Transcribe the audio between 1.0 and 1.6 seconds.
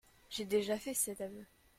aveu.